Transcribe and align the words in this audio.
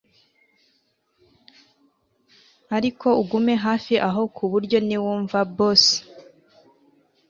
ariko 2.77 3.07
ugume 3.21 3.53
hafi 3.65 3.93
aho 4.07 4.21
kuburyo 4.35 4.77
niwumva 4.87 5.39
boss 5.55 5.83